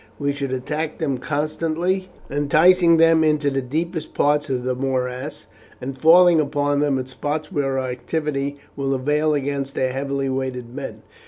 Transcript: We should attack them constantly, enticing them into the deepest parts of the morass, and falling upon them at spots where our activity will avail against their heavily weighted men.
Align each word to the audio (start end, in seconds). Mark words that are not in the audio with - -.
We 0.17 0.31
should 0.33 0.51
attack 0.51 0.97
them 0.97 1.19
constantly, 1.19 2.09
enticing 2.27 2.97
them 2.97 3.23
into 3.23 3.51
the 3.51 3.61
deepest 3.61 4.15
parts 4.15 4.49
of 4.49 4.63
the 4.63 4.73
morass, 4.73 5.45
and 5.79 5.95
falling 5.95 6.39
upon 6.39 6.79
them 6.79 6.97
at 6.97 7.07
spots 7.07 7.51
where 7.51 7.77
our 7.77 7.87
activity 7.87 8.57
will 8.75 8.95
avail 8.95 9.35
against 9.35 9.75
their 9.75 9.93
heavily 9.93 10.27
weighted 10.27 10.73
men. 10.73 11.03